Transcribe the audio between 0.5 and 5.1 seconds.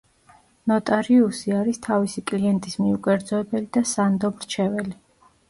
ნოტარიუსი არის თავისი კლიენტის მიუკერძოებელი და სანდო მრჩეველი.